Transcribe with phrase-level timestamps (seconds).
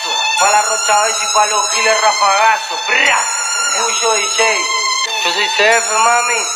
[0.00, 0.10] rafagazo.
[0.38, 2.78] Pa' la Rocha y pa' los giles rafagazo.
[3.80, 4.58] Mucho DJ.
[5.24, 6.46] Yo soy CF, mami.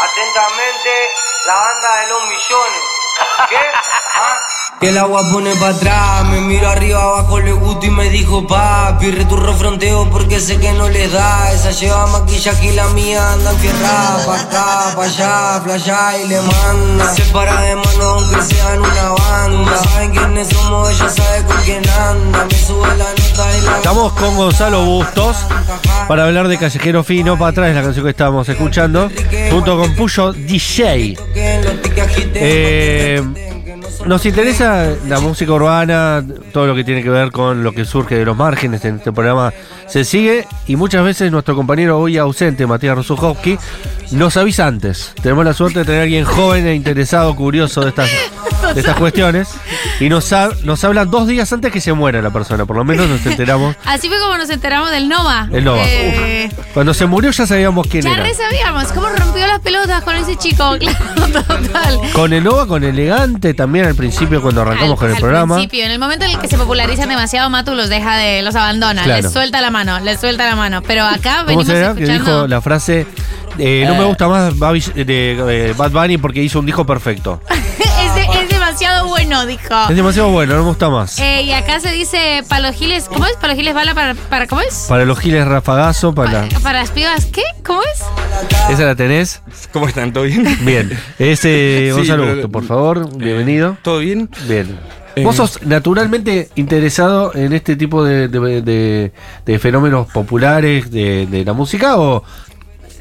[0.00, 1.08] Atentamente,
[1.46, 2.82] la banda de los millones.
[3.48, 3.56] ¿Qué?
[4.14, 4.47] ¿Ah?
[4.80, 8.46] Que el agua pone para atrás, me miro arriba abajo, le gusto y me dijo
[8.46, 13.32] papi, returro fronteo porque sé que no le da, esa lleva maquillaje y la mía
[13.32, 18.40] anda enfierrada, pa' acá, pa' allá, flasha y le manda, se para de mano aunque
[18.42, 23.10] sea en una banda, saben quiénes somos, ella sabe con quién anda, me sube la
[23.10, 23.76] nota y la...
[23.78, 25.38] Estamos con Gonzalo Bustos
[26.06, 29.10] para hablar de Callejero Fino, para atrás la canción que estábamos escuchando,
[29.50, 31.18] junto con Puyo DJ.
[32.40, 33.57] Eh,
[34.06, 38.16] nos interesa la música urbana, todo lo que tiene que ver con lo que surge
[38.16, 39.52] de los márgenes en este programa
[39.86, 43.58] se sigue y muchas veces nuestro compañero hoy ausente, Matías Rosuchowski,
[44.12, 45.14] nos avisa antes.
[45.22, 48.10] Tenemos la suerte de tener a alguien joven e interesado, curioso de estas,
[48.74, 49.48] de estas cuestiones
[50.00, 52.84] y nos, ha- nos hablan dos días antes que se muera la persona, por lo
[52.84, 53.76] menos nos enteramos.
[53.84, 55.48] Así fue como nos enteramos del Nova.
[55.52, 55.80] El Nova.
[55.84, 58.22] Eh, Cuando se murió ya sabíamos quién ya era.
[58.24, 60.76] re sabíamos cómo rompió las pelotas con ese chico.
[60.78, 62.00] Claro, total.
[62.12, 65.54] Con el Nova, con elegante también al principio cuando arrancamos Al- con el al programa.
[65.56, 68.54] principio, en el momento en el que se popularizan demasiado, Matu los deja de, los
[68.54, 69.22] abandona, Claro.
[69.22, 70.82] les suelta la mano, les suelta la mano.
[70.82, 71.94] Pero acá ¿Cómo venimos se llama?
[71.96, 72.34] Que escuchando.
[72.36, 73.06] dijo la frase,
[73.58, 74.52] eh, no me gusta más
[74.96, 77.40] eh, Bad Bunny porque hizo un disco perfecto.
[78.78, 79.74] demasiado bueno, dijo.
[79.90, 81.18] Es demasiado bueno, no me gusta más.
[81.18, 83.32] Eh, y acá se dice Palo Giles, ¿cómo es?
[83.36, 84.86] Palo Giles bala para, para ¿cómo es?
[84.88, 87.42] Para los giles rafagazo, para Para las pibas, ¿qué?
[87.66, 88.04] ¿Cómo es?
[88.70, 89.42] ¿Esa la tenés?
[89.72, 90.12] ¿Cómo están?
[90.12, 90.44] ¿Todo bien?
[90.64, 90.90] Bien.
[91.18, 93.76] Ese Sí, Gonzalo pero- Busto, por favor, bienvenido.
[93.82, 94.30] ¿Todo bien?
[94.46, 94.78] Bien.
[95.16, 99.12] Eh, ¿Vos sos naturalmente interesado en este tipo de, de- de-
[99.44, 102.22] de fenómenos populares de, de la música o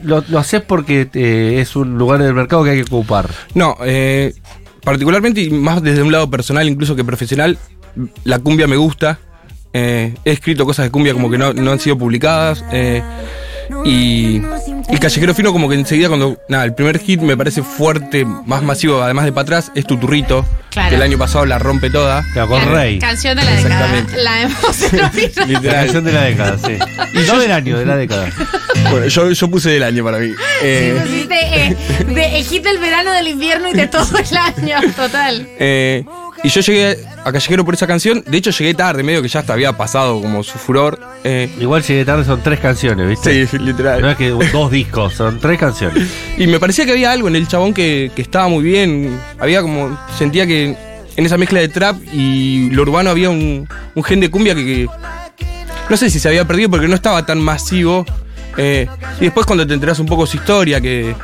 [0.01, 3.29] lo, lo haces porque eh, es un lugar del mercado que hay que ocupar?
[3.53, 4.33] No, eh,
[4.83, 7.57] particularmente y más desde un lado personal incluso que profesional,
[8.23, 9.19] la cumbia me gusta.
[9.73, 12.63] Eh, he escrito cosas de cumbia como que no, no han sido publicadas.
[12.71, 13.03] eh,
[13.85, 14.41] y
[14.89, 16.39] el Callejero Fino como que enseguida cuando...
[16.49, 20.45] Nada, el primer hit me parece fuerte, más masivo, además de para atrás, es Tuturrito.
[20.71, 20.89] Claro.
[20.89, 22.23] Que el año pasado la rompe toda.
[22.33, 22.99] Claro, con La Rey.
[22.99, 24.05] Canción de la década.
[24.17, 26.77] La hemos La canción de la década, sí.
[27.27, 28.29] No del año, de la década.
[28.91, 30.33] Bueno, yo, yo puse del año para mí.
[30.63, 31.77] Eh, Hiciste, eh,
[32.07, 35.47] de, el verano, del invierno y de todo el año, total.
[35.59, 36.03] Eh,
[36.43, 38.23] y yo llegué a Callejero por esa canción.
[38.25, 40.99] De hecho, llegué tarde, medio que ya hasta había pasado como su furor.
[41.23, 43.47] Eh, Igual llegué tarde, son tres canciones, ¿viste?
[43.47, 44.01] sí, literal.
[44.01, 46.07] No es que dos discos, son tres canciones.
[46.37, 49.19] Y me parecía que había algo en el chabón que, que estaba muy bien.
[49.39, 49.97] Había como.
[50.17, 50.75] Sentía que
[51.15, 54.63] en esa mezcla de trap y lo urbano había un, un gen de cumbia que,
[55.35, 55.45] que
[55.89, 58.05] no sé si se había perdido porque no estaba tan masivo.
[58.57, 58.87] Eh,
[59.19, 61.15] y después cuando te enterás un poco su historia, que,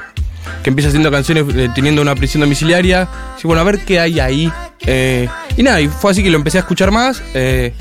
[0.62, 3.08] que empieza haciendo canciones eh, teniendo una prisión domiciliaria,
[3.38, 4.52] sí, bueno, a ver qué hay ahí.
[4.86, 5.28] Eh,
[5.58, 7.74] y nada, y fue así que lo empecé a escuchar más, que,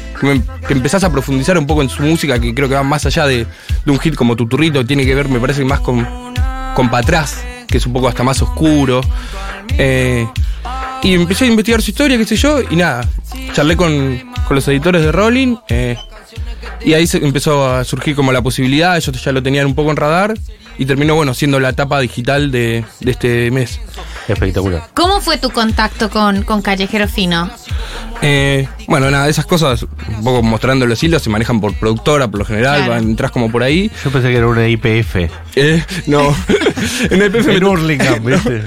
[0.68, 3.46] empezás a profundizar un poco en su música, que creo que va más allá de,
[3.84, 6.06] de un hit como Tuturrito, tiene que ver, me parece, más con,
[6.74, 9.00] con Pa' atrás, que es un poco hasta más oscuro.
[11.04, 13.04] Y empecé a investigar su historia, qué sé yo, y nada,
[13.52, 15.56] charlé con, con los editores de Rolling,
[16.84, 19.90] y ahí se empezó a surgir como la posibilidad, ellos ya lo tenían un poco
[19.90, 20.34] en radar,
[20.78, 23.78] y terminó, bueno, siendo la etapa digital de, de este mes.
[24.28, 24.88] Espectacular.
[24.94, 27.50] ¿Cómo fue tu contacto con, con Callejero Fino?
[28.22, 32.38] Eh, bueno, nada, esas cosas, un poco mostrando los hilos, se manejan por productora, por
[32.38, 32.92] lo general, Claro.
[32.92, 33.90] van- entras como por ahí.
[34.04, 35.16] Yo pensé que era una IPF.
[35.56, 36.34] Eh, no,
[37.10, 38.62] en el IPF me En to- Hurlingham, ¿viste?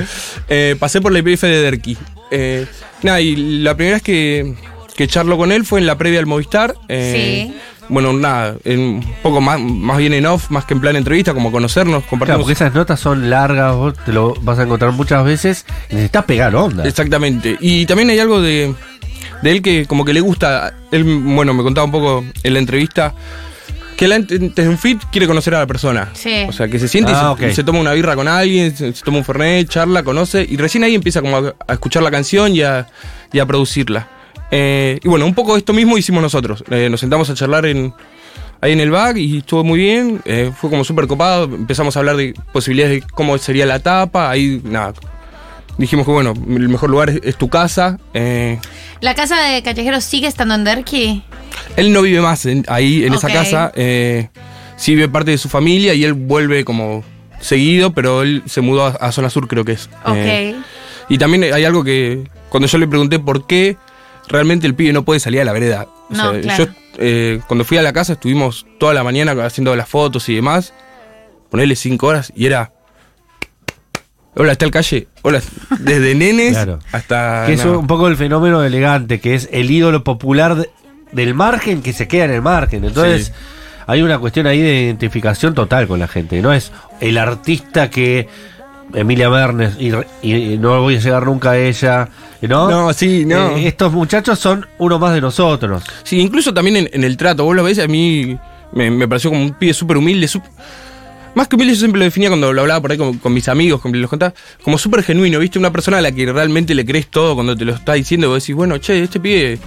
[0.50, 1.98] Eh, pasé por la IPF de Derqui.
[2.32, 2.68] Eh,
[3.02, 4.56] nada, y la primera vez que,
[4.96, 6.76] que charlo con él fue en la previa al Movistar.
[6.90, 7.58] eh, Sí.
[7.90, 11.34] Bueno, nada, en, un poco más, más bien en off, más que en plan entrevista,
[11.34, 12.42] como conocernos, Claro, compartimos.
[12.42, 16.56] porque esas notas son largas, vos te lo vas a encontrar muchas veces necesitas pegar
[16.56, 16.88] onda.
[16.88, 17.58] Exactamente.
[17.60, 18.74] Y también hay algo de,
[19.44, 20.74] de él que como que le gusta.
[20.92, 23.14] Él, bueno, me contaba un poco en la entrevista
[23.98, 26.10] que él antes de un fit quiere conocer a la persona.
[26.14, 26.46] Sí.
[26.50, 29.04] O sea, que se siente y Ah, se, toma una birra con alguien, se, se
[29.06, 32.54] toma un fernet, charla, conoce y recién ahí empieza como a, a escuchar la canción
[32.56, 32.88] y a,
[33.32, 34.10] y a producirla.
[34.58, 36.64] Eh, y bueno, un poco esto mismo hicimos nosotros.
[36.70, 37.94] Eh, nos sentamos a charlar en,
[38.62, 40.22] ahí en el back y estuvo muy bien.
[40.24, 41.44] eh, fue como súper copado.
[41.44, 44.30] Empezamos a hablar de posibilidades de cómo sería la tapa.
[44.30, 44.94] Ahí, nada.
[45.78, 48.00] Dijimos que bueno, el mejor lugar es, es tu casa.
[49.02, 51.22] ¿La casa de Callejero sigue estando en Derqui?
[51.76, 53.72] él no vive más en- ahí, en esa casa.
[53.76, 57.04] sí vive parte de su familia y él vuelve como
[57.42, 59.90] seguido, pero él se mudó a, a Zona Sur, creo que es.
[60.06, 60.56] Ok.
[61.10, 63.76] Y también hay algo que, cuando yo le pregunté por qué
[64.30, 65.88] realmente el pibe no puede salir a la vereda.
[66.10, 66.66] O No, sea, claro.
[66.66, 70.36] Yo, eh, cuando fui a la casa, estuvimos toda la mañana haciendo las fotos y
[70.36, 70.74] demás.
[71.50, 72.72] Ponerle cinco horas y era.
[74.36, 75.08] Hola, está el calle.
[75.22, 75.42] Hola,
[75.80, 76.80] desde nenes Claro.
[76.92, 77.44] hasta.
[77.48, 80.70] Que es un poco el fenómeno elegante, que es el ídolo popular de,
[81.14, 82.84] del margen que se queda en el margen.
[82.84, 83.32] Entonces, Sí.
[83.88, 86.42] hay una cuestión ahí de identificación total con la gente.
[86.42, 88.28] No es el artista que
[88.94, 89.92] Emilia Mernes y,
[90.22, 92.10] y no voy a llegar nunca a ella.
[92.42, 92.70] ¿No?
[92.70, 93.58] No, sí, no.
[93.58, 95.84] Eh, estos muchachos son uno más de nosotros.
[96.04, 98.38] Sí, incluso también en, en el trato, vos lo ves, a mí
[98.74, 100.28] me, me pareció como un pibe súper humilde,
[101.34, 103.48] más que humilde yo siempre lo definía cuando lo hablaba por ahí con, con mis
[103.50, 104.34] amigos, con los contaba,
[104.64, 105.58] como súper genuino, ¿viste?
[105.60, 108.44] Una persona a la que realmente le crees todo cuando te lo está diciendo, vos
[108.44, 109.58] decís, bueno, che, este pibe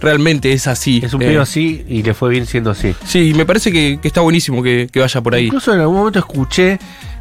[0.00, 1.00] realmente es así.
[1.02, 2.94] Es un Eh, pibe así y le fue bien siendo así.
[3.04, 5.46] Sí, me parece que, que está buenísimo que, que vaya por ahí.
[5.46, 6.78] Incluso en algún momento escuché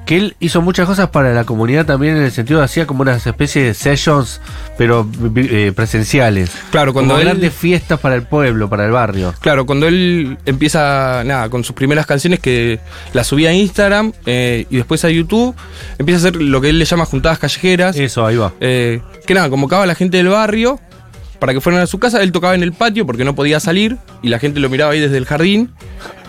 [0.09, 3.03] que él hizo muchas cosas para la comunidad también en el sentido de hacía como
[3.03, 4.41] unas especies de sessions,
[4.75, 6.49] pero eh, presenciales.
[6.71, 9.35] Claro, cuando Como él- grandes fiestas para el pueblo, para el barrio.
[9.39, 12.79] Claro, cuando él empieza, nada, con sus primeras canciones que
[13.13, 15.55] las subía a Instagram eh, y después a YouTube,
[15.99, 17.95] empieza a hacer lo que él le llama juntadas callejeras.
[17.95, 18.51] Eso, ahí va.
[18.61, 20.79] Eh, que nada, convocaba a la gente del barrio
[21.37, 22.23] para que fueran a su casa.
[22.23, 24.99] Él tocaba en el patio porque no podía salir y la gente lo miraba ahí
[24.99, 25.69] desde el jardín.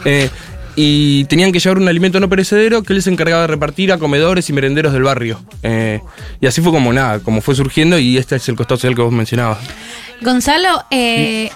[0.04, 0.28] Eh,
[0.76, 3.98] y tenían que llevar un alimento no perecedero que él se encargaba de repartir a
[3.98, 5.42] comedores y merenderos del barrio.
[5.62, 6.00] Eh,
[6.40, 9.02] y así fue como nada, como fue surgiendo y este es el costado social que
[9.02, 9.58] vos mencionabas.
[10.22, 11.50] Gonzalo, eh,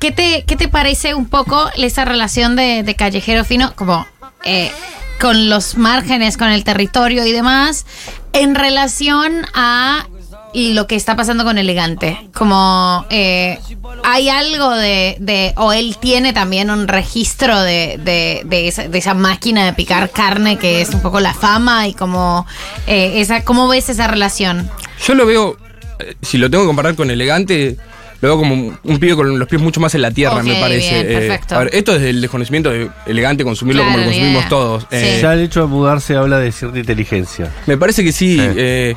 [0.00, 4.06] ¿qué, te, ¿qué te parece un poco esa relación de, de callejero fino como
[4.44, 4.70] eh,
[5.20, 7.86] con los márgenes, con el territorio y demás,
[8.32, 10.06] en relación a
[10.52, 12.18] y lo que está pasando con Elegante?
[12.34, 13.58] Como eh,
[14.04, 18.98] hay algo de, de- o él tiene también un registro de, de, de esa, de
[18.98, 22.46] esa máquina de picar carne que es un poco la fama y como
[22.86, 24.70] eh, esa, ¿cómo ves esa relación?
[25.06, 25.56] Yo lo veo,
[25.98, 27.76] eh, si lo tengo que comparar con elegante,
[28.20, 30.54] lo veo como un, un pibe con los pies mucho más en la tierra, me
[30.60, 31.02] parece.
[31.02, 31.56] bien, Eh, perfecto.
[31.56, 34.48] a ver, esto es el desconocimiento de elegante, consumirlo como lo consumimos bien.
[34.48, 34.86] todos.
[34.92, 35.22] Eh, Sí.
[35.22, 37.50] Ya el hecho de mudarse habla de cierta inteligencia.
[37.66, 38.36] Me parece que sí.
[38.38, 38.46] Sí.
[38.56, 38.94] eh,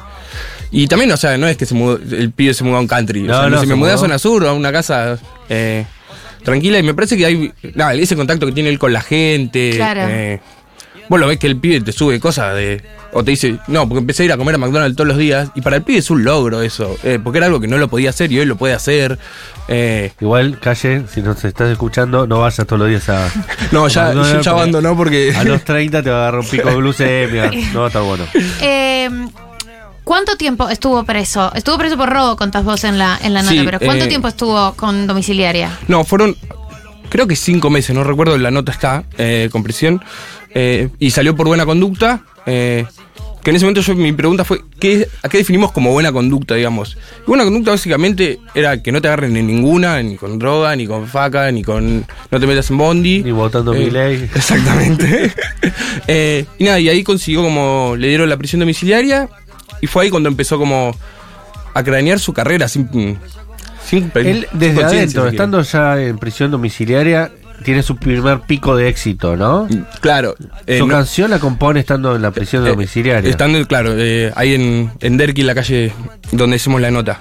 [0.72, 2.88] y también, o sea, no es que se mudó- el pibe se mudó a un
[2.88, 3.24] country.
[3.30, 4.02] o sea, no, se se me mudé a mudó.
[4.06, 5.18] zona sur, a una casa
[5.50, 5.86] eh,
[6.44, 6.80] tranquila.
[6.80, 7.52] Y me parece que hay.
[7.74, 9.72] Nada, ese contacto que tiene él con la gente.
[9.76, 10.02] Claro.
[10.06, 10.40] eh,
[11.08, 12.82] vos lo ves que el pibe te sube cosas de.
[13.18, 15.50] O te dice, no, porque empecé a ir a comer a McDonald's todos los días.
[15.56, 16.98] Y para el pibe es un logro eso.
[17.04, 19.18] eh, porque era algo que no lo podía hacer y hoy lo puede hacer.
[19.70, 23.30] eh, Igual, calle, si nos estás escuchando, no vayas todos los días a.
[23.72, 25.34] no, ya, a McDonald's yo ya porque abandonó porque.
[25.34, 27.52] A los 30 te va a agarrar un pico de glucemia.
[27.74, 28.26] No va a estar bueno.
[30.06, 31.52] ¿Cuánto tiempo estuvo preso?
[31.54, 34.08] Estuvo preso por robo, contás vos en la, en la nota, Sí, pero ¿cuánto eh,
[34.08, 35.78] tiempo estuvo con domiciliaria?
[35.90, 36.38] No, fueron.
[37.10, 40.02] Creo que cinco meses, no recuerdo, la nota está eh, con prisión.
[40.54, 42.22] eh, y salió por buena conducta.
[42.46, 42.86] eh,
[43.44, 46.56] que en ese momento yo, mi pregunta fue: ¿qué, ¿a qué definimos como buena conducta,
[46.56, 46.98] digamos?
[47.24, 50.88] Y buena conducta básicamente era que no te agarren en ninguna, ni con droga, ni
[50.88, 52.06] con faca, ni con.
[52.32, 53.22] No te metas en bondi.
[53.24, 54.30] Ni votando Eh, mi ley.
[54.36, 55.32] Exactamente.
[56.08, 57.96] Eh, y nada, y ahí consiguió como.
[57.98, 59.28] Le dieron la prisión domiciliaria.
[59.86, 60.96] Y fue ahí cuando empezó como.
[61.76, 63.20] a cranear su carrera sin.
[63.86, 67.32] sin Él, desde adentro, si estando ya en prisión domiciliaria,
[67.64, 69.68] tiene su primer pico de éxito, ¿no?
[70.02, 70.36] Claro.
[70.68, 73.30] eh, Su no- canción la compone estando en la prisión eh, domiciliaria.
[73.30, 75.92] Estando, claro, eh, ahí en, en Derqui, en la calle
[76.32, 77.20] donde hicimos la nota.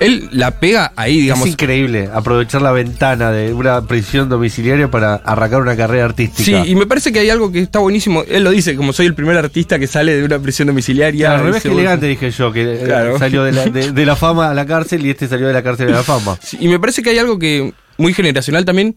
[0.00, 1.46] Él la pega ahí, digamos.
[1.46, 6.66] es increíble aprovechar la ventana de una prisión domiciliaria para arrancar una carrera Sí, artística.
[6.66, 8.22] y me parece que hay algo que está buenísimo.
[8.28, 11.32] Él lo dice, como soy el primer artista que sale de una prisión domiciliaria.
[11.34, 13.18] al revés que elegante dije yo, que Claro.
[13.18, 15.62] salió de la, de- de la fama a la cárcel y este salió de la
[15.62, 16.36] cárcel a la fama.
[16.48, 18.96] Sí, y me parece que hay algo que muy generacional también,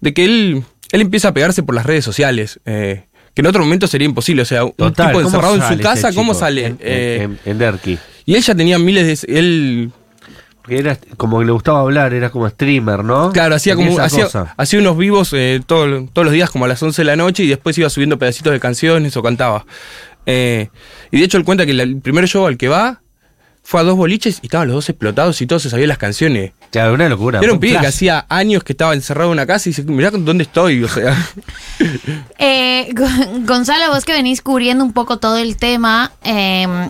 [0.00, 2.58] de que él, él empieza a pegarse por las redes sociales.
[2.64, 4.40] eh, que en otro momento sería imposible.
[4.40, 6.64] O sea, un Total, tipo ¿cómo encerrado en su casa, ¿cómo sale?
[6.68, 7.98] En, Eh, en- en Derqui.
[8.24, 9.38] y él ya tenía miles de.
[9.38, 9.90] Él
[10.62, 13.30] Porque era como que le gustaba hablar, era como streamer, ¿no?
[13.32, 14.26] Claro, hacía como hacía,
[14.56, 17.44] hacía unos vivos eh, todo- todos los días como a las 11 de la noche
[17.44, 19.66] y después iba subiendo pedacitos de canciones o cantaba.
[20.24, 20.68] Eh,
[21.12, 23.02] y de hecho él cuenta que el primer show al que va
[23.62, 26.52] fue a dos boliches y estaban los dos explotados y todos se sabían las canciones.
[26.76, 27.40] Claro, una locura.
[27.42, 30.10] Era un pibe que hacía años que estaba encerrado en una casa y dice, mirá
[30.10, 31.16] dónde estoy, o sea.
[32.38, 36.88] Eh, Gon- Gonzalo, vos que venís cubriendo un poco todo el tema, eh,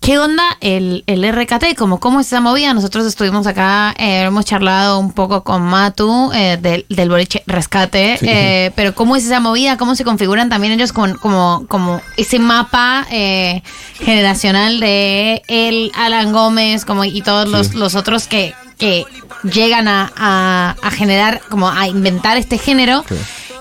[0.00, 1.76] ¿qué onda el, el RKT?
[1.76, 2.72] Como, ¿Cómo es esa movida?
[2.74, 8.18] Nosotros estuvimos acá, eh, hemos charlado un poco con Matu eh, del, del boliche Rescate,
[8.22, 9.76] eh, pero ¿cómo es esa movida?
[9.76, 13.62] ¿Cómo se configuran también ellos con, como, como ese mapa eh,
[13.94, 19.04] generacional de él, Alan Gómez como, y todos los, los otros que, que
[19.44, 23.04] llegan a, a- a generar, como a inventar este género?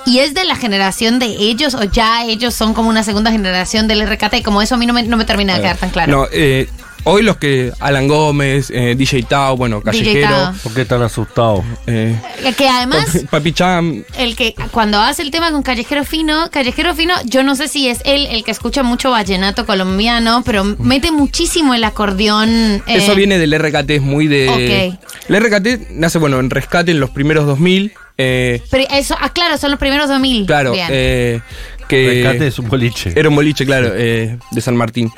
[0.06, 3.88] ¿Y es de la generación de ellos o ya ellos son como una segunda generación
[3.88, 4.42] del RKT?
[4.44, 6.12] Como eso a mí no me, no me termina de quedar tan claro.
[6.12, 6.68] No, eh,
[7.06, 7.72] Hoy los que.
[7.80, 10.30] Alan Gómez, eh, DJ Tao, bueno, DJ Callejero.
[10.30, 10.54] Tao.
[10.64, 11.64] ¿Por qué están asustados?
[11.88, 12.16] eh,
[12.58, 14.04] Que además, Papi, Papi Cham.
[14.18, 17.88] el que cuando hace el tema con Callejero Fino, Callejero Fino, yo no sé si
[17.88, 22.50] es él el que escucha mucho vallenato colombiano, pero mete muchísimo el acordeón.
[22.86, 24.50] eh, Eso viene del RKT, es muy de.
[24.98, 25.30] Ok.
[25.30, 27.94] El RKT nace, bueno, en rescate en los primeros 2000.
[28.18, 30.46] eh, Pero eso, ah, claro, son los primeros 2000.
[30.46, 30.88] claro, Bien.
[30.92, 31.40] eh,
[31.88, 32.22] que.
[32.24, 33.14] Rescate es un boliche.
[33.16, 35.10] Era un boliche, claro, eh, de San Martín.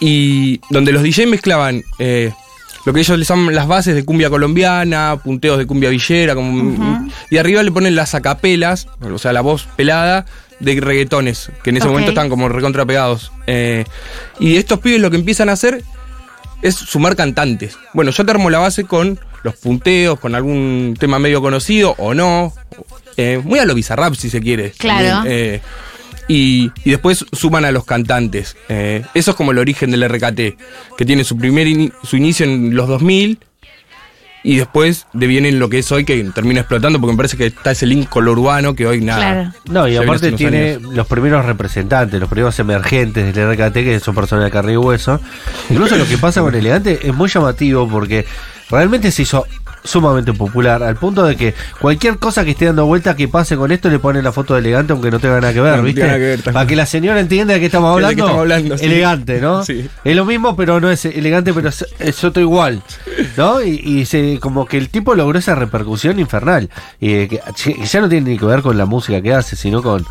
[0.00, 2.32] Y donde los DJ mezclaban eh,
[2.84, 7.08] lo que ellos les llaman las bases de cumbia colombiana, punteos de cumbia villera, como,
[7.30, 10.24] y arriba le ponen las acapelas, o sea, la voz pelada
[10.60, 13.32] de reggaetones, que en ese momento están como recontrapegados.
[13.46, 13.84] Eh,
[14.40, 15.82] y estos pibes lo que empiezan a hacer
[16.62, 17.76] es sumar cantantes.
[17.92, 22.14] Bueno, yo te armo la base con los punteos, con algún tema medio conocido o
[22.14, 22.52] no.
[23.16, 24.70] eh, muy a lo bizarrap, si se quiere.
[24.72, 25.08] Claro.
[25.08, 25.60] También, eh,
[26.28, 28.56] y, y después suman a los cantantes.
[28.68, 31.66] Eh, eso es como el origen del RKT, que tiene su primer
[32.04, 33.38] su inicio en los 2000
[34.44, 37.46] y después deviene en lo que es hoy, que termina explotando, porque me parece que
[37.46, 39.18] está ese link con lo urbano que hoy nada.
[39.18, 39.52] Claro.
[39.70, 40.94] No, y aparte tiene años.
[40.94, 45.20] los primeros representantes, los primeros emergentes del RKT, que son personas de carne y hueso.
[45.70, 48.24] Incluso lo que pasa con Elegante es muy llamativo porque
[48.70, 49.44] realmente se hizo
[49.88, 53.72] sumamente popular, al punto de que cualquier cosa que esté dando vuelta que pase con
[53.72, 56.02] esto le ponen la foto de elegante aunque no tenga nada que ver, No, ¿viste?
[56.02, 58.22] que ver, Para que la señora entienda de qué estamos hablando.
[58.24, 58.84] estamos hablando, sí.
[58.84, 59.64] Elegante, ¿no?
[59.64, 59.88] Sí.
[60.04, 62.82] Es lo mismo, pero no es elegante, pero es, es otro igual,
[63.36, 63.62] ¿no?
[63.62, 66.68] Y, y se, como que el tipo logró esa repercusión infernal.
[67.00, 69.82] Y que, que ya no tiene ni que ver con la música que hace, sino
[69.82, 70.04] con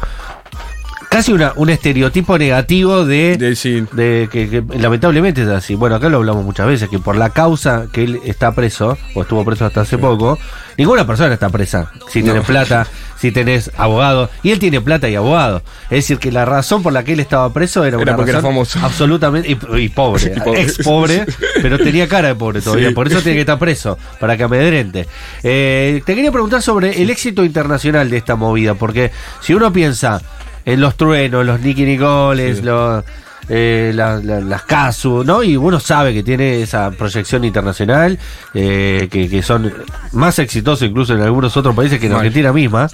[1.17, 3.83] casi una, un estereotipo negativo de, De- sí.
[3.93, 5.73] de que, que lamentablemente es así.
[5.73, 9.23] Bueno, acá lo hablamos muchas veces, que por la causa que él está preso, o
[9.23, 10.37] estuvo preso hasta hace poco,
[10.77, 11.91] ninguna persona está presa.
[12.09, 12.43] Si tenés No.
[12.43, 12.85] plata,
[13.19, 15.63] si tenés abogado, y él tiene plata y abogado.
[15.85, 18.29] Es decir, que la razón por la que él estaba preso era, Era una porque
[18.29, 18.79] era razón famoso.
[18.83, 20.61] absolutamente y, y pobre, Y pobre.
[20.61, 21.25] ex pobre,
[21.63, 22.93] pero tenía cara de pobre todavía, Sí.
[22.93, 25.07] por eso tiene que estar preso, para que amedrente.
[25.41, 30.21] Eh, te quería preguntar sobre el éxito internacional de esta movida, porque si uno piensa
[30.67, 32.63] en los truenos, los Nicky Nicoles, Sí.
[32.63, 33.03] los
[33.49, 35.41] eh, la- la- las Casu, ¿no?
[35.41, 38.19] Y uno sabe que tiene esa proyección internacional,
[38.53, 39.73] eh, que, que son
[40.11, 42.19] más exitosos incluso en algunos otros países que en Mal.
[42.21, 42.89] Argentina misma.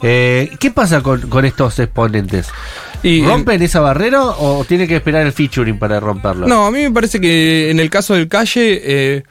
[0.00, 2.48] Eh, ¿Qué pasa con, con estos exponentes?
[3.02, 6.46] Y, ¿Rompen esa barrera o tiene que esperar el featuring para romperlo?
[6.46, 9.22] No, a mí me parece que en el caso del Calle eh,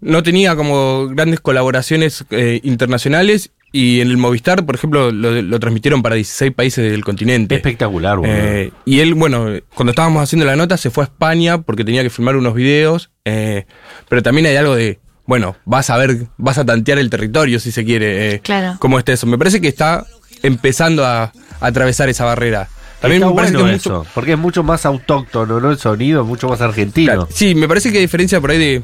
[0.00, 5.60] no tenía como grandes colaboraciones eh, internacionales y en el Movistar, por ejemplo, lo, lo
[5.60, 7.54] transmitieron para 16 países del continente.
[7.54, 8.32] Espectacular, boludo.
[8.34, 12.02] Eh, y él, bueno, cuando estábamos haciendo la nota se fue a España porque tenía
[12.02, 13.66] que filmar unos videos, eh,
[14.08, 17.70] pero también hay algo de, bueno, vas a ver, vas a tantear el territorio si
[17.70, 18.76] se quiere, eh, Claro.
[18.80, 19.26] cómo está eso.
[19.26, 20.04] Me parece que está
[20.42, 22.68] empezando a, a atravesar esa barrera.
[23.00, 25.70] También Está me parece bueno que es mucho, eso, porque es mucho más autóctono, ¿no?
[25.70, 27.06] El sonido es mucho más argentino.
[27.12, 28.82] Claro, Sí, me parece que a diferencia por ahí de,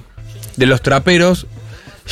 [0.57, 1.47] de los traperos,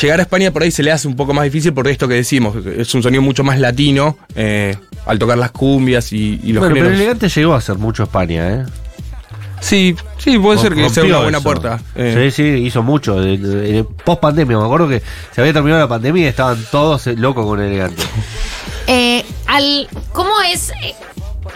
[0.01, 2.15] llegar a España por ahí se le hace un poco más difícil por esto que
[2.15, 2.55] decimos.
[2.67, 6.75] Es un sonido mucho más latino eh, al tocar las cumbias y, y los bueno,
[6.75, 7.01] pero géneros.
[7.01, 8.65] Elegante llegó a hacer mucho España, ¿eh?
[9.61, 11.45] Sí, sí, puede ser que sea una buena eso.
[11.45, 11.81] puerta.
[11.95, 12.31] eh.
[12.31, 13.17] Sí, sí, hizo mucho.
[14.05, 15.01] Post pandemia, me acuerdo que
[15.35, 18.03] se había terminado la pandemia y estaban todos eh, locos con Elegante.
[18.87, 20.93] Eh, al, ¿Cómo es, eh,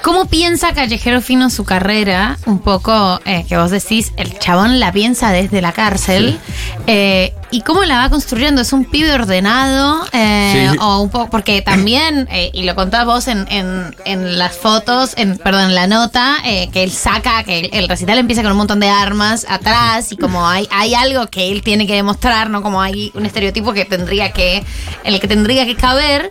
[0.03, 2.39] cómo piensa Callejero Fino su carrera?
[2.47, 6.39] Un poco eh, que vos decís, el chabón la piensa desde la cárcel.
[6.87, 8.61] eh, ¿Y cómo la va construyendo?
[8.61, 10.07] ¿Es un pibe ordenado?
[10.13, 10.79] eh, Sí.
[10.81, 15.15] O un poco, porque también, eh, y lo contabas vos en, en, en las fotos,
[15.17, 18.53] en, perdón, en la nota, eh, que él saca, que el, el recital empieza con
[18.53, 22.51] un montón de armas atrás y como hay, hay algo que él tiene que demostrar,
[22.51, 22.63] ¿no?
[22.63, 24.59] Como hay un estereotipo que tendría que,
[25.05, 26.31] en el que tendría que caber,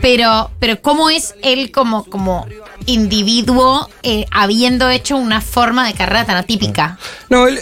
[0.00, 2.46] pero, pero cómo es él como, como
[2.88, 6.98] individuo eh, habiendo hecho una forma de carrera tan atípica.
[7.28, 7.60] No, él,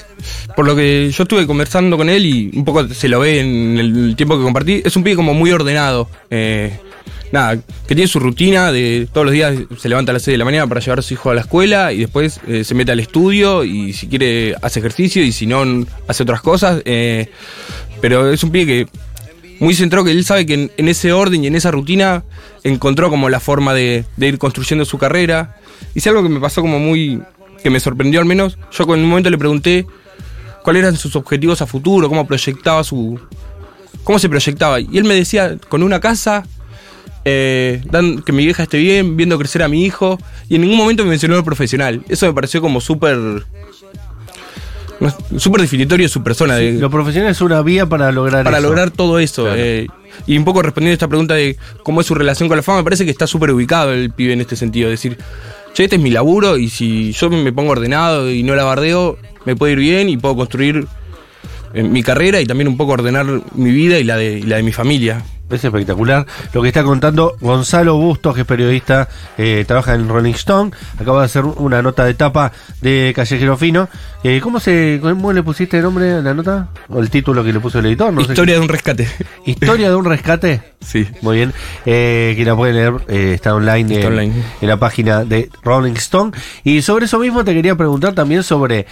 [0.54, 3.78] por lo que yo estuve conversando con él y un poco se lo ve en
[3.78, 6.08] el tiempo que compartí, es un pibe como muy ordenado.
[6.30, 6.78] eh,
[7.32, 10.38] nada, que tiene su rutina de todos los días se levanta a las 6 de
[10.38, 12.92] la mañana para llevar a su hijo a la escuela y después eh, se mete
[12.92, 15.64] al estudio y si quiere hace ejercicio y si no
[16.06, 16.82] hace otras cosas.
[18.00, 19.05] pero es un pibe que
[19.60, 22.24] muy centrado que él sabe que en, ese orden y en esa rutina
[22.62, 25.56] encontró como la forma de, ir construyendo su carrera.
[25.94, 27.22] Y si algo que me pasó como muy.
[27.62, 29.86] que me sorprendió al menos, yo en un momento le pregunté
[30.62, 33.18] cuáles eran sus objetivos a futuro, cómo proyectaba su.
[34.04, 34.80] cómo se proyectaba.
[34.80, 36.44] Y él me decía, con una casa,
[37.24, 37.82] eh,
[38.24, 41.10] que mi vieja esté bien, viendo crecer a mi hijo, y en ningún momento me
[41.10, 42.04] mencionó el profesional.
[42.08, 43.46] Eso me pareció como súper.
[45.36, 46.56] Súper definitorio de su persona.
[46.56, 48.66] de- Lo profesional es una vía para lograr para eso.
[48.68, 49.42] lograr todo eso.
[49.44, 49.56] Claro.
[49.60, 49.86] eh,
[50.26, 52.78] y un poco respondiendo a esta pregunta de cómo es su relación con la fama,
[52.78, 54.88] me parece que está súper ubicado el pibe en este sentido.
[54.88, 55.18] Es decir,
[55.74, 59.18] che, este es mi laburo y si yo me pongo ordenado y no la bardeo,
[59.44, 60.86] me puede ir bien y puedo construir
[61.74, 64.56] eh, mi carrera y también un poco ordenar mi vida y la de, y la
[64.56, 65.22] de mi familia.
[65.48, 70.34] Es espectacular lo que está contando Gonzalo Bustos, que es periodista, eh, trabaja en Rolling
[70.34, 70.72] Stone.
[70.98, 72.50] Acaba de hacer una nota de tapa
[72.80, 73.88] de Callejero Fino.
[74.24, 76.70] Eh, ¿cómo, se, ¿Cómo le pusiste el nombre a la nota?
[76.88, 78.12] ¿O el título que le puso el editor?
[78.12, 79.08] No sé Historia de un rescate.
[79.44, 80.62] Historia de un rescate.
[80.80, 81.06] sí.
[81.22, 81.52] Muy bien.
[81.84, 82.94] Eh, que la pueden leer,
[83.32, 84.42] está online, Está en, online.
[84.60, 86.32] en la página de Rolling Stone.
[86.64, 88.86] Y sobre eso mismo te quería preguntar también sobre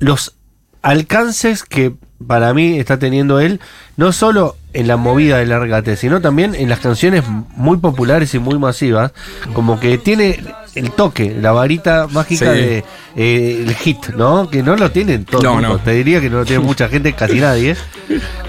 [0.00, 0.34] los
[0.82, 1.94] alcances que
[2.26, 3.60] para mí está teniendo él,
[3.96, 7.24] no solo en la movida del RKT, sino también en las canciones
[7.56, 9.12] muy populares y muy masivas,
[9.52, 10.42] como que tiene
[10.74, 12.58] el toque, la varita mágica Sí.
[12.58, 12.84] de
[13.16, 14.50] eh, el hit, ¿no?
[14.50, 15.44] Que no lo tienen todos.
[15.44, 15.78] No, no.
[15.78, 17.76] Te diría que no lo tiene mucha gente, casi nadie.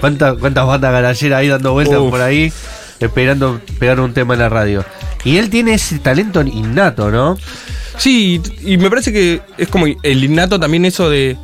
[0.00, 2.10] ¿Cuántas, cuántas bandas garajeras ahí dando vueltas Uf.
[2.10, 2.52] por ahí,
[2.98, 4.84] esperando pegar un tema en la radio?
[5.24, 7.36] Y él tiene ese talento innato, ¿no?
[7.98, 11.36] Sí, y me parece que es como el innato también eso de.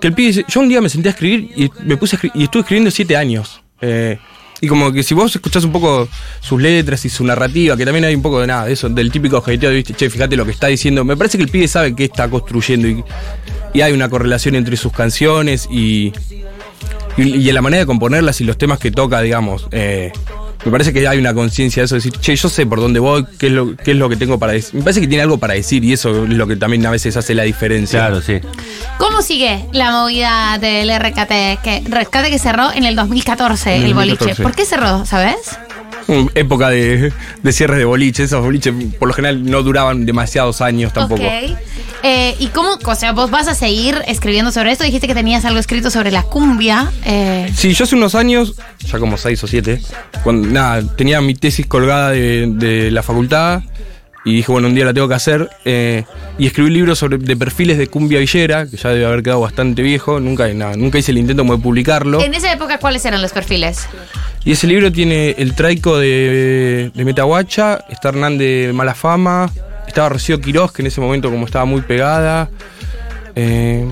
[0.00, 0.44] Que el pibe.
[0.48, 2.90] Yo un día me senté a escribir y me puse a escri- y estuve escribiendo
[2.90, 3.60] siete años.
[3.80, 4.18] Eh,
[4.60, 6.08] y como que si vos escuchás un poco
[6.40, 9.10] sus letras y su narrativa, que también hay un poco de nada, de eso, del
[9.12, 11.04] típico objetivo, viste, che, fíjate lo que está diciendo.
[11.04, 13.04] Me parece que el pibe sabe qué está construyendo y,
[13.74, 16.12] y hay una correlación entre sus canciones y,
[17.18, 19.68] y, y la manera de componerlas y los temas que toca, digamos.
[19.72, 20.10] Eh,
[20.66, 22.98] me parece que hay una conciencia de eso, de decir, che, yo sé por dónde
[22.98, 24.74] voy, qué es, lo, qué es lo que tengo para decir.
[24.74, 27.16] Me parece que tiene algo para decir y eso es lo que también a veces
[27.16, 28.00] hace la diferencia.
[28.00, 28.40] Claro, sí.
[28.98, 31.62] ¿Cómo sigue la movida del RKT?
[31.62, 34.16] Que, rescate que cerró en el 2014, En el el boliche.
[34.16, 34.42] 2014.
[34.42, 35.56] ¿Por qué cerró, sabes?
[36.34, 37.12] Época de,
[37.42, 38.22] de cierres de boliche.
[38.24, 41.22] Esos boliches por lo general no duraban demasiados años tampoco.
[41.22, 41.56] Ok.
[42.02, 44.84] Eh, ¿Y cómo, o sea, vos vas a seguir escribiendo sobre esto?
[44.84, 46.92] Dijiste que tenías algo escrito sobre la cumbia.
[47.04, 48.54] eh, Sí, yo hace unos años,
[48.86, 49.80] ya como seis o siete,
[50.22, 53.62] cuando nada, tenía mi tesis colgada de, de la facultad
[54.26, 55.48] y dije, bueno, un día la tengo que hacer.
[55.64, 56.04] eh,
[56.38, 59.40] y escribí un libro sobre, de perfiles de cumbia villera, que ya debe haber quedado
[59.40, 60.20] bastante viejo.
[60.20, 62.20] Nunca, nada, nunca hice el intento como de publicarlo.
[62.20, 63.88] en esa época, ¿cuáles eran los perfiles?
[64.44, 69.50] Y ese libro tiene el traico de, de Metahuacha, está Hernán de Malafama,
[69.88, 72.50] estaba Rocío Quirós, que en ese momento como estaba muy pegada.
[73.36, 73.86] eh,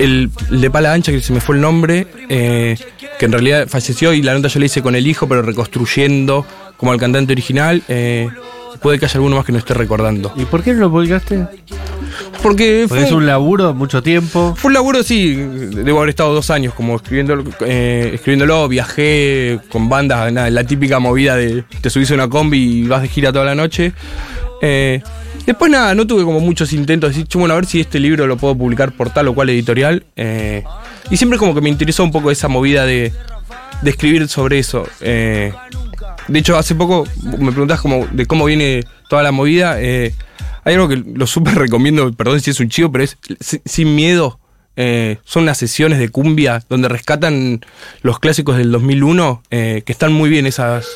[0.00, 2.76] el, el de Pala Ancha, que se me fue el nombre, eh,
[3.18, 6.44] que en realidad falleció y la nota yo la hice con el hijo, pero reconstruyendo
[6.76, 7.82] como el cantante original.
[8.82, 10.32] Puede que haya alguno más que no esté recordando.
[10.36, 11.46] ¿Y por qué no lo publicaste?
[12.42, 14.54] Porque, Porque fue, es un laburo, mucho tiempo.
[14.56, 19.88] fue un laburo, sí, debo haber estado dos años como escribiendo, eh, escribiéndolo, viajé con
[19.88, 23.32] bandas, nada, la típica movida de te subís a una combi y vas de gira
[23.32, 23.92] toda la noche.
[24.60, 25.02] Eh,
[25.46, 27.98] después nada, no tuve como muchos intentos de decir, "Che, bueno, a ver si este
[27.98, 30.04] libro lo puedo publicar por tal o cual editorial.
[30.16, 30.62] eh,
[31.10, 33.12] y siempre como que me interesó un poco esa movida de,
[33.82, 34.86] de escribir sobre eso.
[35.00, 35.52] eh,
[36.28, 37.04] de hecho, hace poco
[37.38, 39.80] me preguntás como de cómo viene toda la movida.
[39.80, 40.14] eh,
[40.64, 43.94] hay algo que lo súper recomiendo, perdón si es un chivo, pero es si- Sin
[43.94, 44.40] Miedo.
[44.76, 47.64] eh, son unas sesiones de cumbia donde rescatan
[48.02, 50.86] los clásicos del 2001, eh, que están muy bien esas,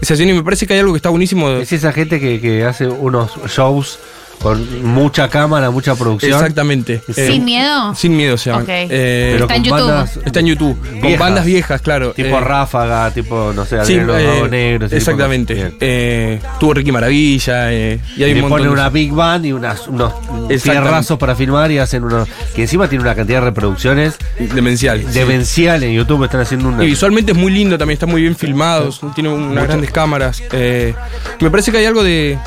[0.00, 0.34] esas sesiones.
[0.34, 1.50] Y me parece que hay algo que está buenísimo.
[1.50, 3.98] Es esa gente que hace unos shows
[4.42, 6.32] con mucha cámara, mucha producción.
[6.32, 7.02] Exactamente.
[7.12, 7.94] ¿Sin Eh, miedo?
[7.94, 8.62] Sin Miedo se llama.
[8.62, 8.68] Ok.
[8.70, 10.22] Eh, Está en YouTube.
[10.24, 10.78] está en YouTube.
[10.80, 11.18] Con viejas.
[11.18, 12.12] bandas viejas, claro.
[12.12, 14.92] Tipo Eh, ráfaga, tipo, no sé, Sí, eh, Vagos negros.
[14.92, 15.72] exactamente.
[15.80, 19.44] Eh, tuvo Ricky Maravilla eh, y hay Le un montón ponen de- una big band
[19.46, 20.12] y unas, unos
[20.60, 22.28] fierrazos para filmar y hacen unos.
[22.54, 24.14] que encima tiene una cantidad de reproducciones
[24.54, 25.00] demencial.
[25.06, 25.18] sí.
[25.18, 26.24] demencial en YouTube.
[26.24, 26.82] Están haciendo una.
[26.82, 30.42] Y visualmente es muy lindo, también está muy bien filmado, tiene unas grandes cámaras.
[30.52, 30.94] eh,
[31.40, 32.38] me parece que hay algo de.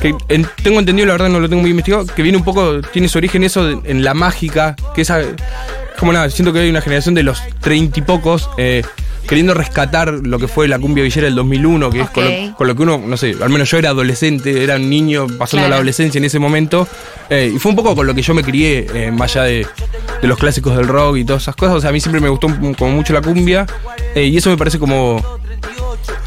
[0.00, 2.80] Que en- tengo entendido, la verdad no lo tengo muy investigado, que viene un poco,
[2.92, 5.20] tiene su origen eso de- en la mágica, que esa.
[5.98, 8.82] Como nada, siento que hay una generación de los treinta y pocos eh,
[9.26, 12.66] queriendo rescatar lo que fue la cumbia villera del 2001, que es con lo, con
[12.68, 15.70] lo que uno, no sé, al menos yo era adolescente, era un niño pasando Claro.
[15.70, 16.86] la adolescencia en ese momento,
[17.28, 19.66] eh, y fue un poco con lo que yo me crié, eh, más allá de,
[20.22, 21.74] de los clásicos del rock y todas esas cosas.
[21.76, 22.46] O sea, a mí siempre me gustó
[22.78, 23.66] como mucho la cumbia,
[24.14, 25.22] eh, y eso me parece como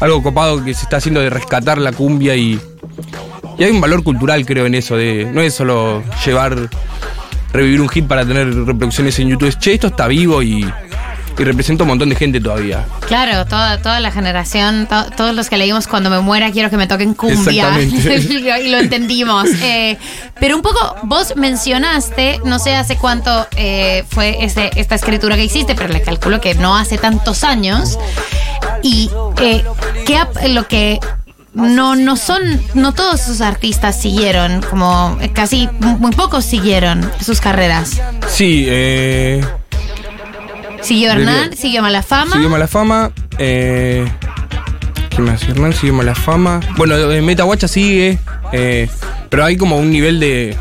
[0.00, 2.60] algo copado que se está haciendo de rescatar la cumbia y,
[3.62, 6.56] y hay un valor cultural, creo, en eso, de no es solo llevar,
[7.52, 10.64] revivir un hit para tener reproducciones en YouTube, es, che, esto está vivo y,
[11.38, 12.84] y representa un montón de gente todavía.
[13.06, 16.76] Claro, toda, toda la generación, to- todos los que leímos cuando me muera quiero que
[16.76, 17.70] me toquen cumbia.
[17.80, 19.48] Y, lo, entendimos.
[19.62, 19.96] Eh,
[20.40, 25.44] pero un poco, vos mencionaste, no sé hace cuánto eh, fue este, esta escritura que
[25.44, 27.98] hiciste, pero le calculo que no hace tantos años.
[28.82, 29.62] Y eh,
[30.06, 30.98] ¿qué ap- lo que
[31.54, 32.42] no, no son,
[32.74, 38.00] no todos sus artistas siguieron, como eh, casi muy pocos siguieron sus carreras.
[38.28, 39.44] Sí, eh,
[40.82, 42.32] Siguió Hernán, siguió Malafama.
[42.32, 43.12] Siguió Malafama.
[43.38, 44.04] Eh,
[45.10, 45.42] ¿Qué más?
[45.44, 46.60] Hernán siguió Malafama.
[46.76, 48.18] Bueno, eh, Metahuacha sigue.
[48.52, 48.88] eh,
[49.28, 50.56] pero hay como un nivel de.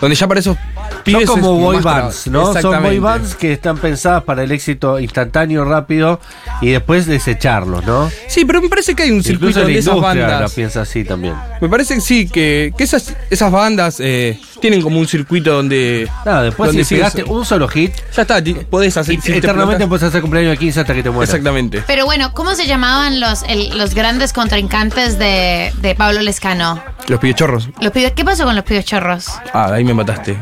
[0.00, 0.58] Donde ya para esos
[1.06, 2.52] pibes Son es como boy bands, ¿no?
[2.60, 6.20] Son boy bands que están pensadas para el éxito instantáneo, rápido
[6.60, 8.10] y después desecharlos, ¿no?
[8.28, 10.52] Sí, pero me parece que hay un Incluso circuito la donde esas industria la bandas.
[10.52, 11.34] piensa así también.
[11.60, 16.08] Me parece que sí, que, que esas, esas bandas eh, tienen como un circuito donde.
[16.24, 19.14] Nada, después donde si pegaste un solo hit, Ya está, podés hacer.
[19.20, 21.30] si te eternamente puedes hacer cumpleaños de 15 hasta que te mueras.
[21.30, 21.82] Exactamente.
[21.86, 26.82] Pero bueno, ¿cómo se llamaban los, el- los grandes contrincantes de, de Pablo Lescano?
[27.08, 27.68] Los pibechorros.
[27.80, 29.28] Los pibes, ¿Qué pasó con los pibes chorros?
[29.52, 30.36] Ah, ahí me mataste.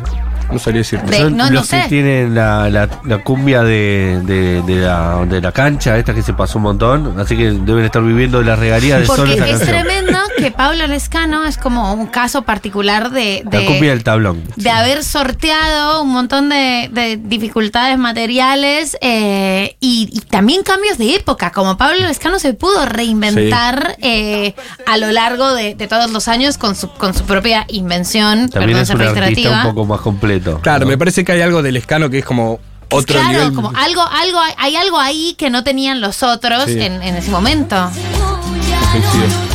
[0.52, 1.16] No sabía decirte.
[1.18, 1.83] Son no, no los sé.
[1.83, 6.22] que tienen la, la- la cumbia de, de- de la, de la cancha, esta que
[6.22, 9.35] se pasó un montón, así que deben estar viviendo de las regalías de solo Porque
[9.35, 9.78] esa es canción.
[9.85, 14.42] tremendo que Pablo Lescano es como un caso particular de, La cumbia de, del tablón.
[14.57, 21.14] de haber sorteado un montón de, de dificultades materiales eh, y, y también cambios de
[21.14, 21.50] época.
[21.50, 24.54] Como Pablo Lescano se pudo reinventar eh,
[24.87, 28.78] a lo largo de, de todos los años con su, con su propia invención, También
[28.87, 30.61] perdón es un artista un poco más completo.
[30.61, 30.90] Claro, ¿no?
[30.90, 33.54] me parece que hay algo del escano que es como otro claro, nivel.
[33.54, 36.80] como algo, algo, hay algo ahí que no tenían los otros Sí.
[36.83, 37.90] en, en ese momento.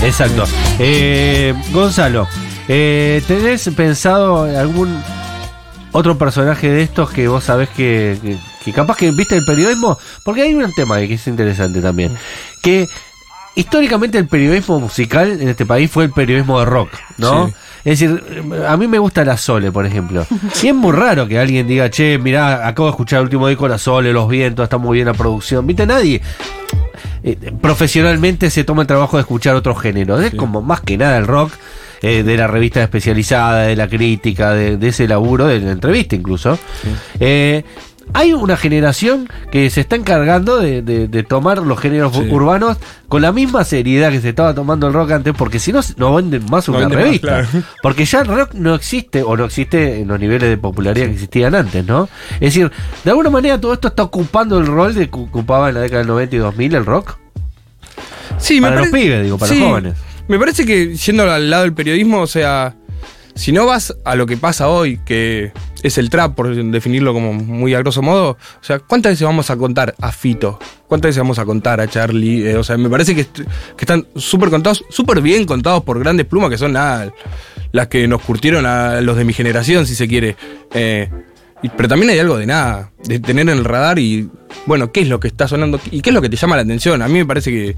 [0.03, 0.43] Exacto.
[0.79, 2.27] Eh, Gonzalo,
[2.67, 5.01] eh, ¿tenés pensado algún
[5.91, 9.97] otro personaje de estos que vos sabés que, que- que capaz que viste el periodismo?
[10.23, 12.15] Porque hay un tema que es interesante también.
[12.61, 12.87] Que
[13.55, 17.47] históricamente el periodismo musical en este país fue el periodismo de rock, ¿no?
[17.47, 17.53] Sí.
[17.85, 20.25] Es decir, a mí me gusta la Sole, por ejemplo.
[20.61, 23.63] Y es muy raro que alguien diga, che, mirá, acabo de escuchar el último disco
[23.63, 25.65] de la Sole, los vientos, está muy bien la producción.
[25.65, 25.85] ¿Viste?
[25.87, 26.21] Nadie
[27.23, 30.19] eh, profesionalmente se toma el trabajo de escuchar otro género.
[30.19, 31.51] Es como más que nada el rock,
[32.01, 36.15] eh, de la revista especializada, de la crítica, de, de ese laburo, de la entrevista
[36.15, 36.57] incluso.
[37.19, 37.63] Eh,
[38.13, 42.27] hay una generación que se está encargando de, de- de tomar los géneros Sí.
[42.31, 45.81] urbanos con la misma seriedad que se estaba tomando el rock antes, porque si no,
[45.97, 47.27] no venden más No una más, revista.
[47.27, 47.47] claro.
[47.83, 51.13] Porque ya el rock no existe, o no existe en los niveles de popularidad que
[51.13, 52.09] existían antes, ¿no?
[52.35, 52.71] Es decir,
[53.03, 55.99] de alguna manera todo esto está ocupando el rol de que ocupaba en la década
[55.99, 57.17] del 90 y 2000 el rock.
[58.37, 59.95] Sí, Para me los pibes, digo, para sí, los jóvenes.
[60.27, 62.75] Me parece que yendo al lado del periodismo, o sea,
[63.35, 67.33] si no vas a lo que pasa hoy, que es el trap, por definirlo como
[67.33, 70.59] muy a grosso modo, o sea, ¿cuántas veces vamos a contar a Fito?
[70.87, 72.47] ¿Cuántas veces vamos a contar a Charlie?
[72.47, 73.45] Eh, o sea, me parece que, que
[73.79, 77.13] están súper contados, súper bien contados por grandes plumas, que son nada,
[77.71, 80.35] las que nos curtieron a los de mi generación, si se quiere.
[80.73, 81.09] Eh,
[81.75, 84.29] pero también hay algo de nada, de tener en el radar y,
[84.65, 85.79] bueno, ¿qué es lo que está sonando?
[85.91, 87.01] ¿Y qué es lo que te llama la atención?
[87.01, 87.75] A mí me parece que,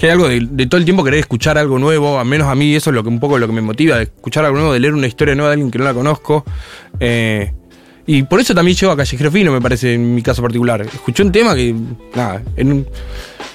[0.00, 2.54] que hay algo de, de todo el tiempo querer escuchar algo nuevo, al menos a
[2.54, 4.72] mí eso es lo que un poco lo que me motiva, de escuchar algo nuevo,
[4.72, 6.42] de leer una historia nueva de alguien que no la conozco.
[6.98, 7.52] Eh,
[8.06, 10.80] y por eso también llevo a Callejero Fino, me parece, en mi caso particular.
[10.80, 11.74] Escuché un tema que,
[12.14, 12.86] nada, en un,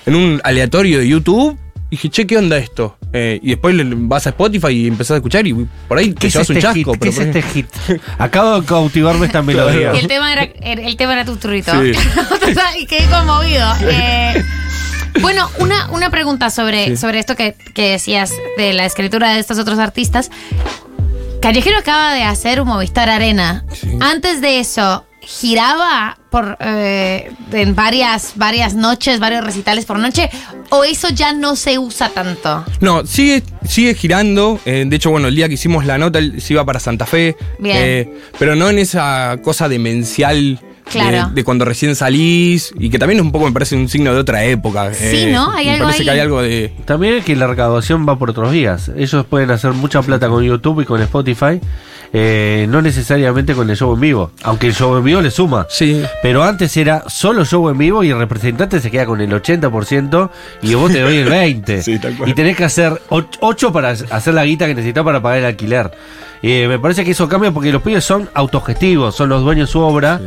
[0.05, 1.57] en un aleatorio de YouTube,
[1.89, 2.95] dije, che, ¿qué onda esto?
[3.11, 3.75] Eh, y después
[4.07, 6.53] vas a Spotify y empezás a escuchar y por ahí te ¿Qué es llevas este
[6.53, 6.75] un chasco.
[6.75, 6.85] hit?
[6.85, 7.67] ¿Qué pero es este hit?
[8.19, 9.95] Acabo de cautivarme esta melodía.
[9.95, 11.71] Y el tema era, el, el tema era tu turrito.
[11.81, 11.91] Sí.
[12.81, 13.67] y quedé conmovido.
[13.81, 14.43] Eh,
[15.21, 19.57] bueno, una, una pregunta sobre, sobre esto que, que decías de la escritura de estos
[19.59, 20.29] otros artistas.
[21.41, 23.65] Callejero acaba de hacer un Movistar Arena.
[23.73, 23.97] Sí.
[24.01, 30.29] Antes de eso, giraba por eh, en varias, varias noches, varios recitales por noche,
[30.69, 32.65] o eso ya no se usa tanto.
[32.81, 34.59] No, sigue, sigue girando.
[34.65, 37.35] eh, de hecho, bueno, el día que hicimos la nota, se iba para Santa Fe.
[37.59, 37.77] Bien.
[37.79, 40.59] eh, pero no en esa cosa demencial.
[40.85, 41.29] De- Claro.
[41.33, 42.73] De, cuando recién salís.
[42.79, 44.93] Y que también un poco me parece un signo de otra época.
[44.93, 45.51] Sí, ¿no?
[45.51, 46.05] Hay me algo parece ahí.
[46.05, 46.73] que hay algo de.
[46.85, 48.91] También es que la recaudación va por otros días.
[48.95, 51.59] Ellos pueden hacer mucha plata con YouTube y con Spotify,
[52.13, 54.31] eh, no necesariamente con el show en vivo.
[54.43, 55.67] Aunque el show en vivo le suma.
[55.69, 56.03] Sí.
[56.21, 60.29] Pero antes era solo show en vivo y el representante se queda con el 80%
[60.61, 61.81] y vos te doy el 20%.
[61.85, 62.29] Sí, tal cual.
[62.29, 65.91] y tenés que hacer 8 para hacer la guita que necesitas para pagar el alquiler.
[66.41, 69.71] Eh, me parece que eso cambia porque los pibes son autogestivos, son los dueños de
[69.71, 70.19] su obra,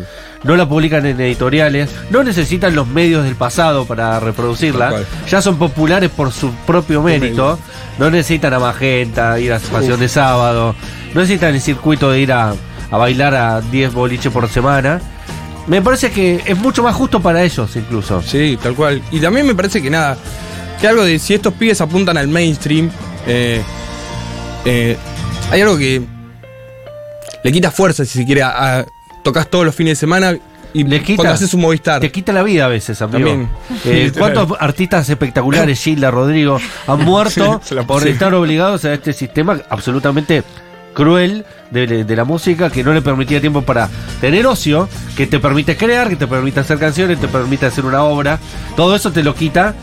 [0.42, 5.58] no la publican en editoriales, no necesitan los medios del pasado para reproducirla, ya son
[5.58, 7.58] populares por su propio mérito,
[7.98, 10.74] no necesitan a Magenta, ir a Pasión de Sábado,
[11.14, 12.54] no necesitan el circuito de ir a,
[12.90, 15.00] a bailar a 10 boliches por semana.
[15.66, 18.22] Me parece que es mucho más justo para ellos incluso.
[18.22, 19.02] Sí, tal cual.
[19.10, 20.16] Y también me parece que nada.
[20.80, 22.90] Que algo de si estos pibes apuntan al mainstream.
[23.26, 23.62] eh,
[24.64, 24.96] eh,
[25.50, 26.02] hay algo que.
[27.44, 28.42] Le quita fuerza si se quiere.
[28.42, 28.84] A, a-
[29.22, 30.36] tocas todos los fines de semana.
[30.74, 32.00] Y Le quita- cuando haces un Movistar.
[32.00, 33.18] Te quita la vida a veces, amigo.
[33.28, 33.48] También.
[33.84, 39.58] Eh, ¿Cuántos artistas espectaculares, Gilda, Rodrigo, han muerto Sí, por estar obligados a este sistema
[39.70, 40.42] absolutamente
[40.98, 43.88] cruel de, la música que no le permitía tiempo para
[44.20, 48.02] tener ocio, que te permite crear, que te permite hacer canciones, te permite hacer una
[48.02, 48.40] obra?
[48.74, 49.76] Todo eso te lo quita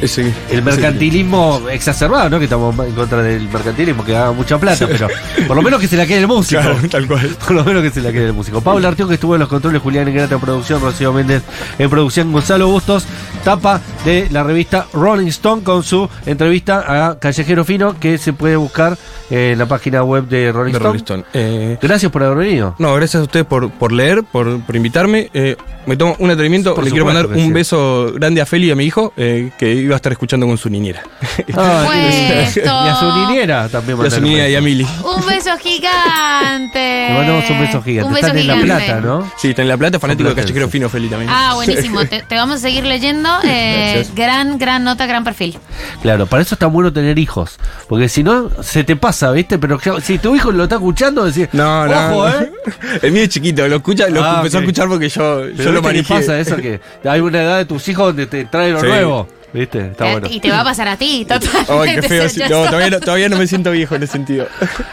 [0.00, 2.38] Ese- el mercantilismo exacerbado, ¿no?
[2.38, 5.08] Que estamos en contra del mercantilismo, que haga mucha plata, pero
[5.46, 6.60] por lo menos que se la quede el músico.
[6.60, 7.26] Claro, tal cual.
[7.46, 8.60] Por lo menos que se la quede el músico.
[8.60, 11.42] Pablo Artión, que estuvo en los controles, Julián Ingrata en producción, Rocío Méndez
[11.78, 13.04] en producción, Gonzalo Bustos,
[13.44, 18.56] tapa de la revista Rolling Stone con su entrevista a Callejero Fino, que se puede
[18.56, 18.96] buscar
[19.30, 20.88] en la página web de Rolling De Stone.
[20.88, 21.24] Rolling Stone.
[21.34, 22.74] Eh, Gracias por haber venido.
[22.78, 25.30] no, gracias a ustedes por, por leer, por, por invitarme.
[25.34, 25.56] Eh,
[25.86, 26.74] me tomo un atrevimiento.
[26.82, 29.94] Le quiero mandar un beso grande a Feli y a mi hijo, eh, que iba
[29.94, 31.02] a estar escuchando con su niñera.
[31.58, 33.98] Ah, y a su niñera también.
[34.02, 34.60] y a su niñera y a.
[34.60, 34.84] Mili.
[34.84, 37.06] Un beso gigante.
[37.08, 38.08] Le mandamos un beso gigante.
[38.08, 38.84] Un beso Están en La gigante.
[38.86, 39.32] Plata, ¿no?
[39.36, 40.68] Sí, está en La Plata, fanático de Callejero.
[40.68, 41.30] Fino, Feli también.
[41.32, 42.04] Ah, buenísimo.
[42.06, 43.28] Te, te vamos a seguir leyendo.
[43.48, 45.58] Eh, gran, gran nota, gran perfil.
[46.02, 47.56] Claro, para eso está bueno tener hijos.
[47.88, 49.58] Porque si no, se te pasa, ¿viste?
[49.58, 52.16] Pero si tu hijo lo está escuchando, decís, No, no.
[52.18, 52.50] ojo, ¿eh?
[53.02, 55.72] El mío es chiquito, lo escucha, lo Ah, empezó a escuchar porque yo, Pero yo
[55.72, 56.14] lo ¿viste qué manejé.
[56.14, 56.56] pasa eso?
[56.56, 58.86] Que hay una edad de tus hijos donde te trae lo Sí.
[58.86, 59.28] nuevo.
[59.56, 59.86] ¿Viste?
[59.86, 60.28] Está Eh, bueno.
[60.30, 61.72] Y te va a pasar a ti, totalmente.
[61.72, 62.48] Ay, qué feo.
[62.48, 64.46] todavía no, todavía no me siento viejo en ese sentido.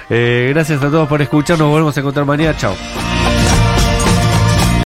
[0.09, 1.67] Eh, gracias a todos por escucharnos.
[1.69, 2.55] Volvemos a encontrar mañana.
[2.57, 2.73] Chao.